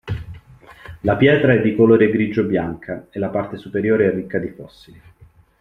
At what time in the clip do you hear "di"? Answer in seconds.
1.61-1.75, 4.39-4.49